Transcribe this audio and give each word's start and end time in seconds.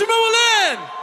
Tomorrowland! 0.00 0.80
Everybody 0.80 0.99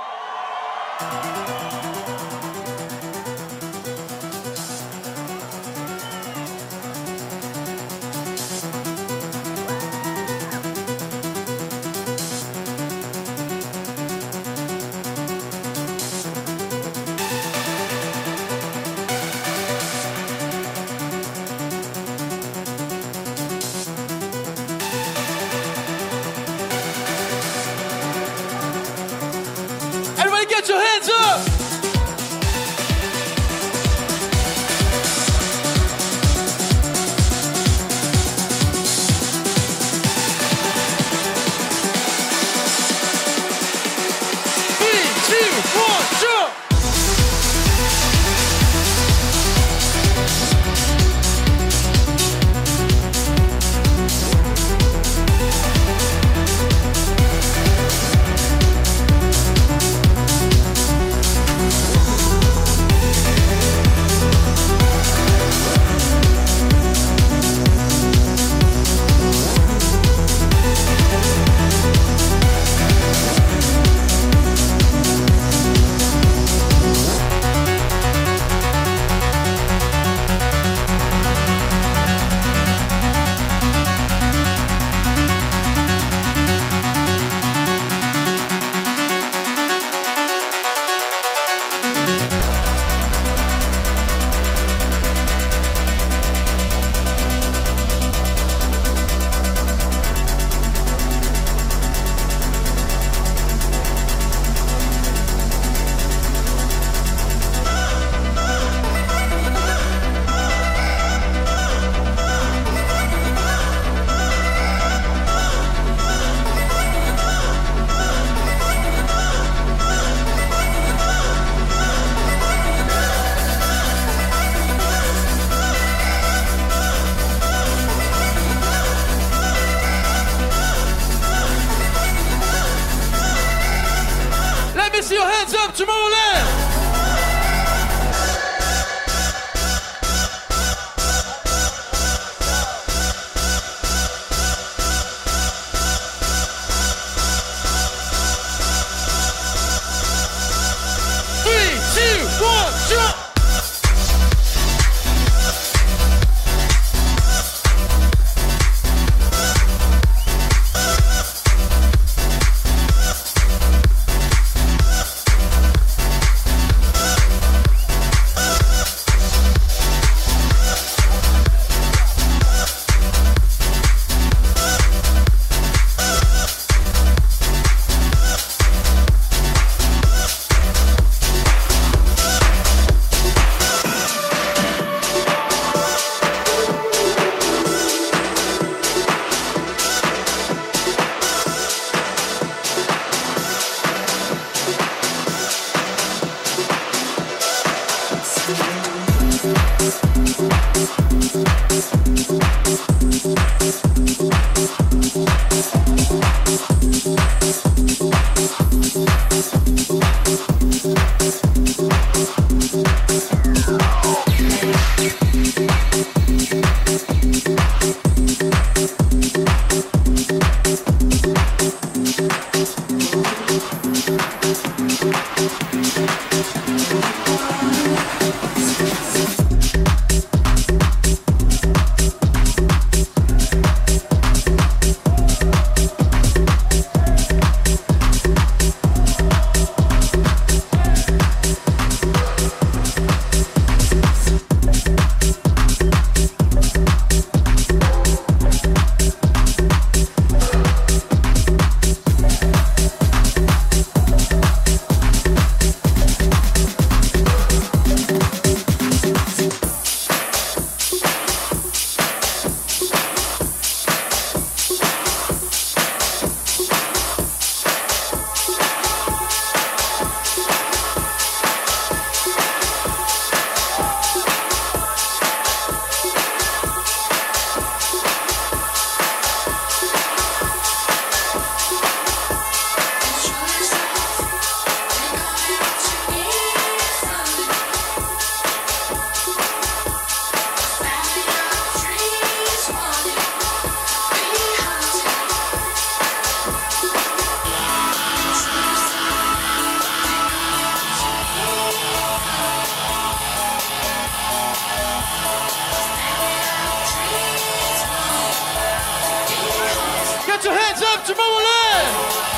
Tomorrowland! 311.05 312.27
You 312.31 312.36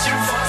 But 0.00 0.08
your 0.08 0.18
voice 0.18 0.39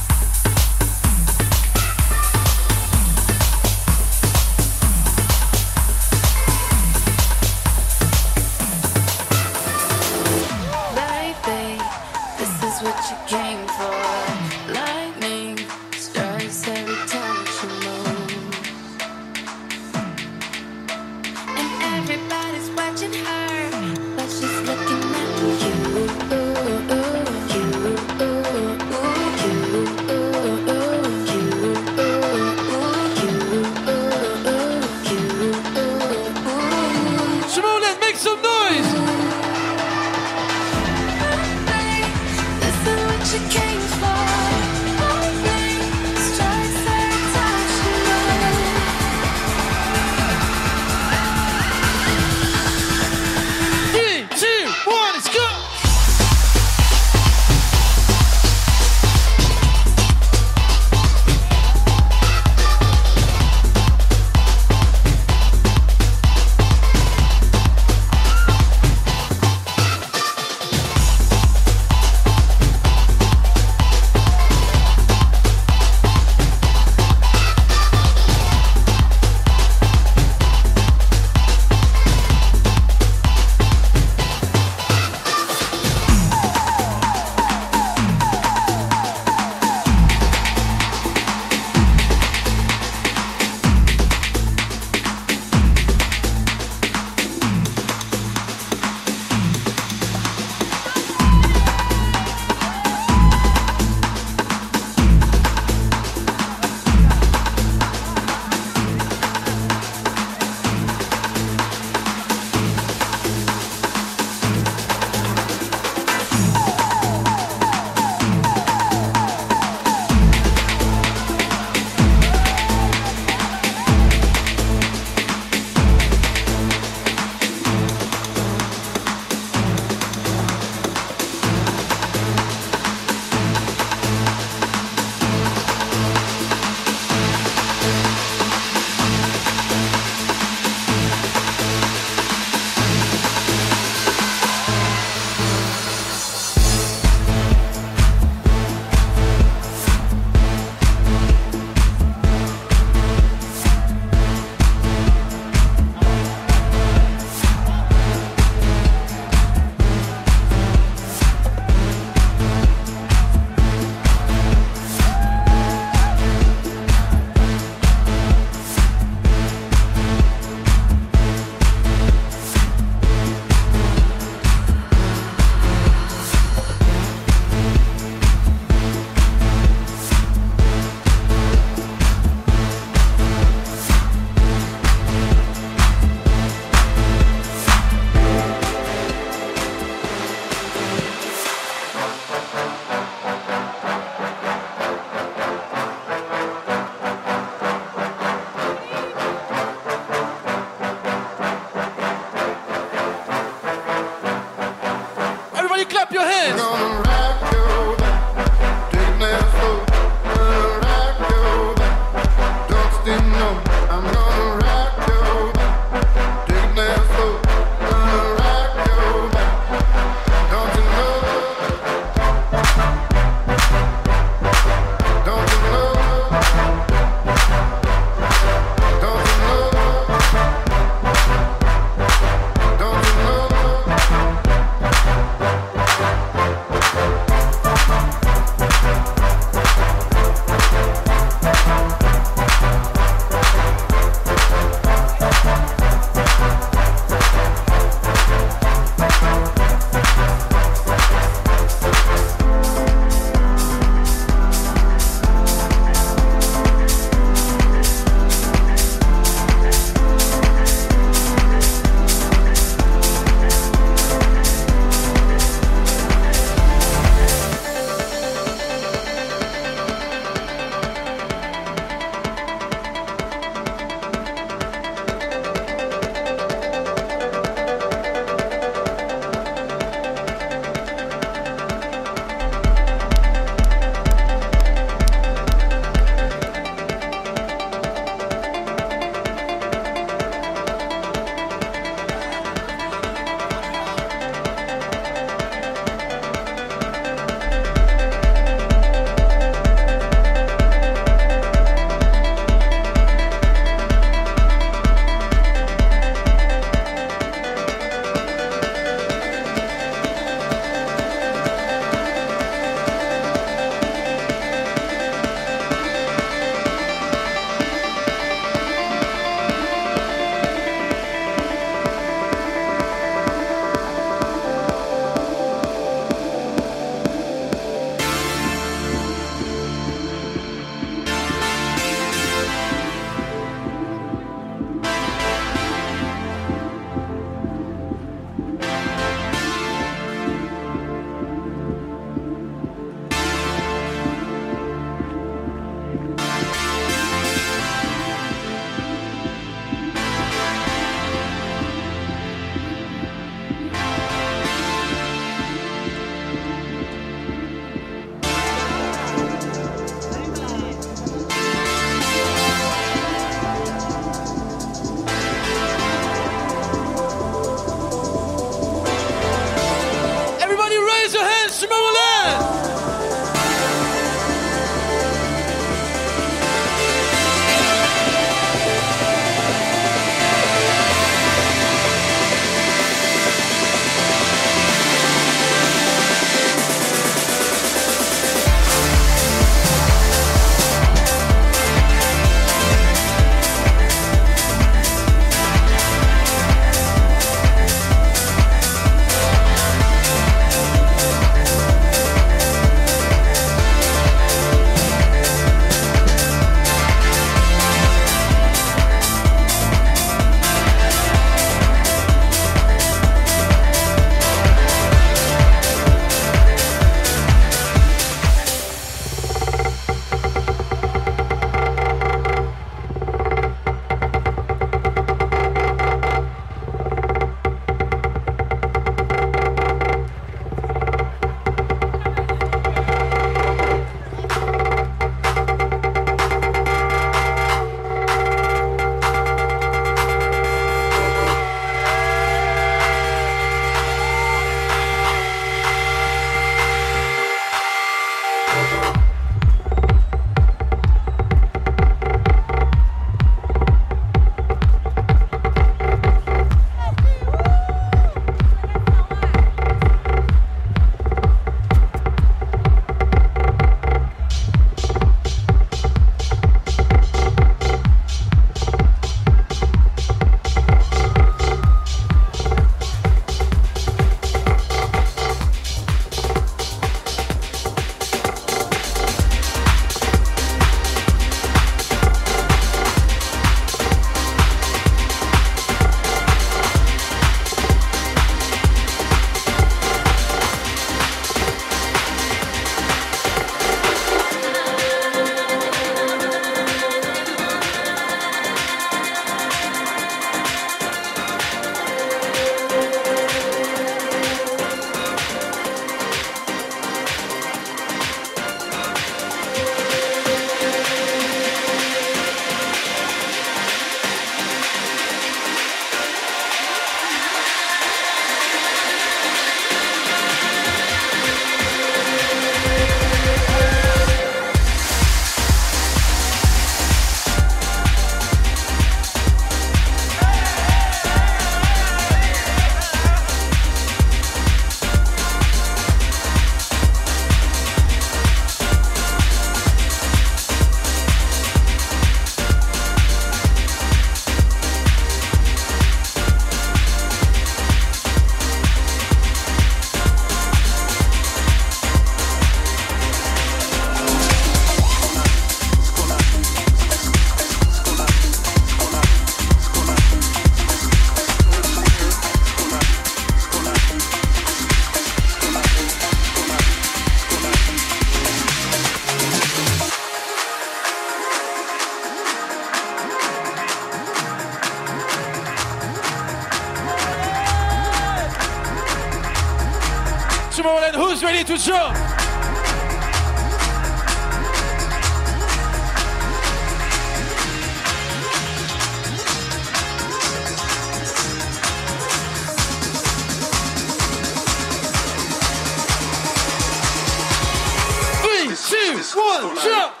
two, 598.99 599.19
one, 599.19 599.55
jump. 599.63 600.00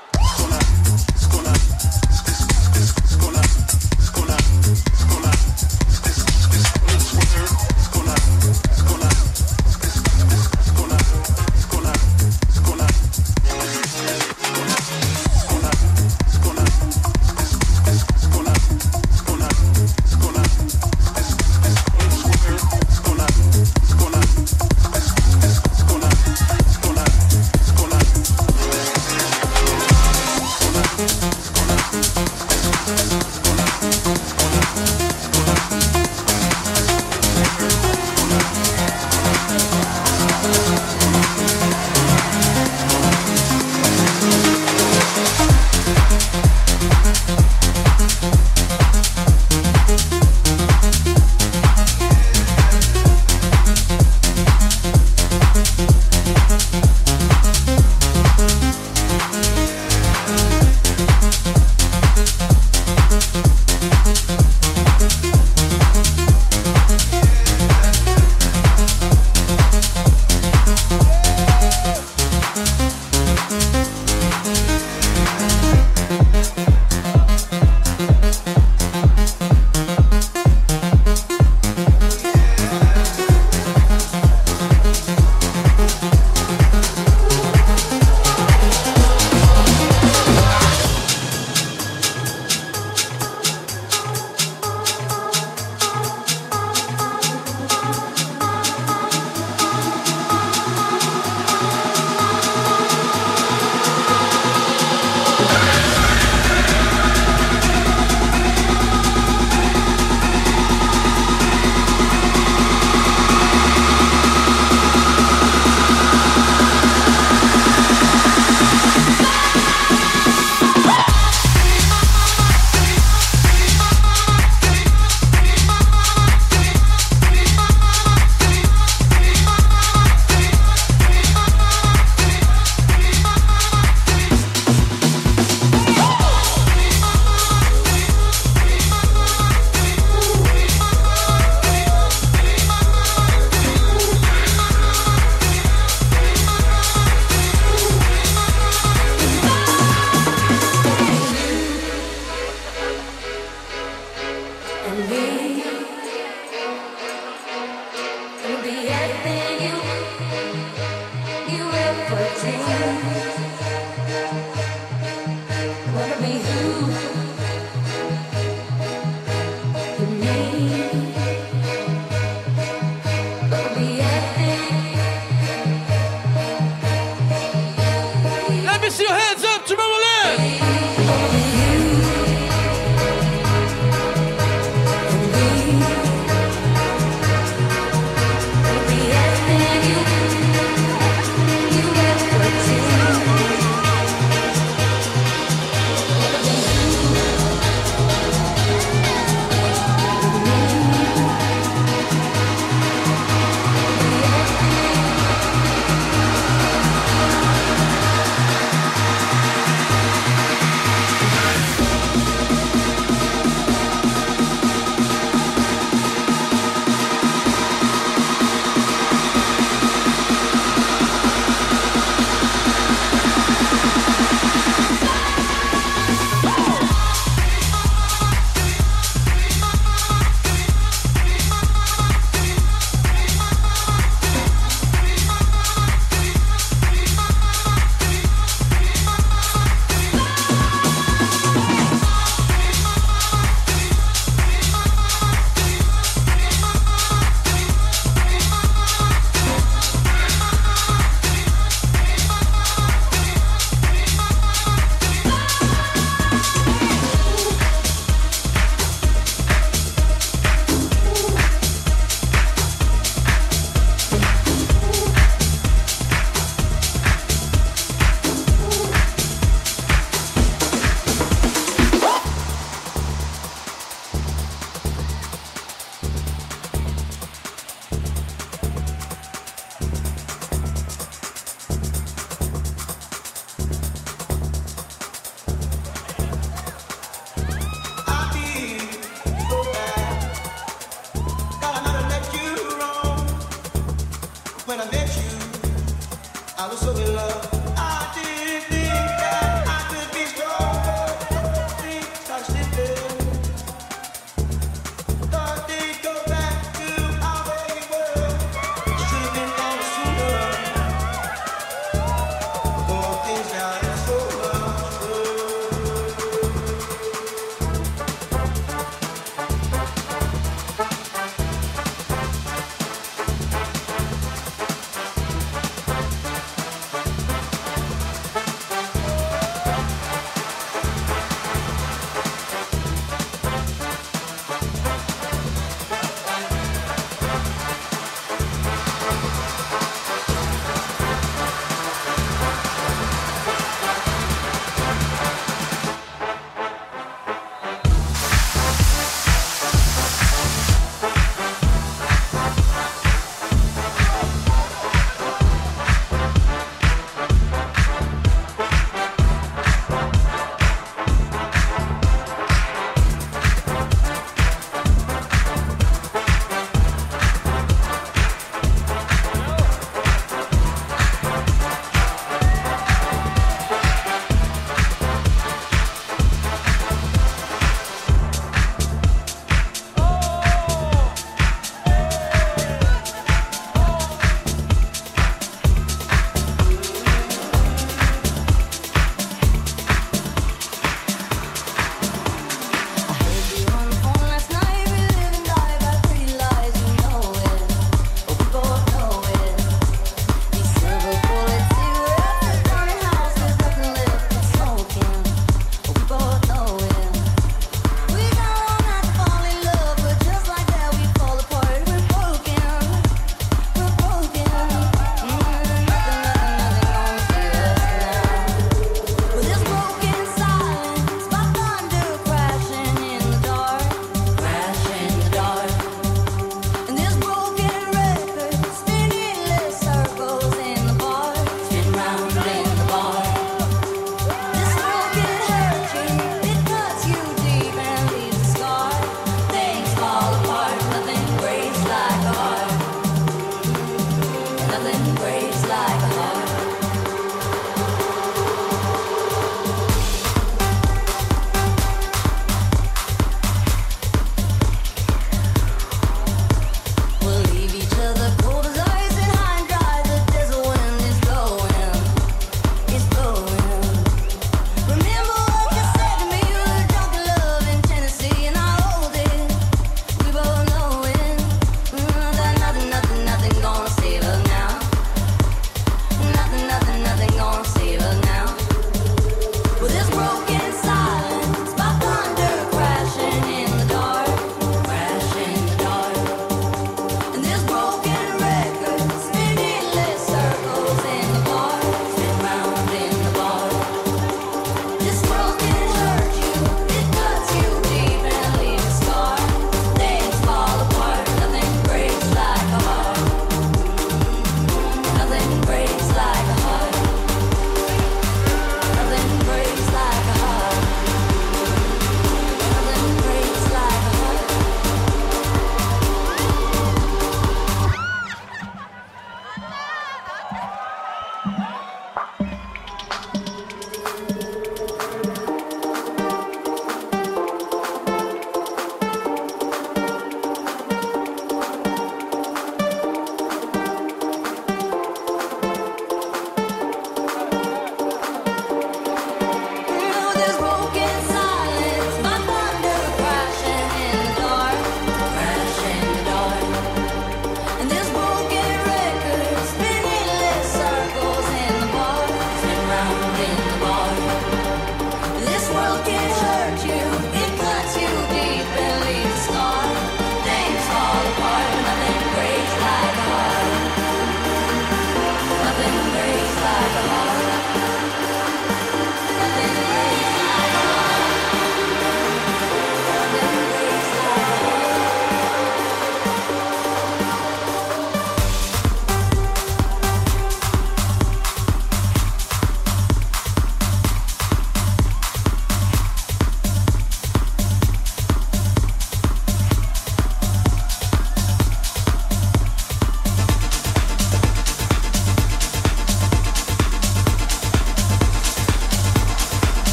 Let 162.11 163.50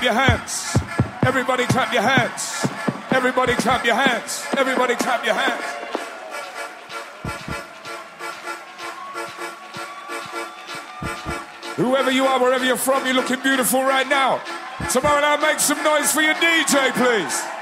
clap 0.00 0.14
your 0.14 0.22
hands. 0.22 0.76
Everybody 1.26 1.66
clap 1.66 1.92
your 1.92 2.02
hands. 2.02 2.66
Everybody 3.10 3.52
clap 3.54 3.84
your 3.84 3.94
hands. 3.94 4.46
Everybody 4.56 4.94
clap 4.94 5.26
your 5.26 5.34
hands. 5.34 5.62
Whoever 11.76 12.10
you 12.10 12.24
are, 12.24 12.40
wherever 12.40 12.64
you're 12.64 12.76
from, 12.76 13.04
you're 13.04 13.14
looking 13.14 13.40
beautiful 13.42 13.82
right 13.82 14.08
now. 14.08 14.38
Tomorrowland, 14.88 15.42
make 15.42 15.60
some 15.60 15.82
noise 15.84 16.12
for 16.12 16.22
your 16.22 16.34
DJ, 16.34 16.92
please. 16.92 17.59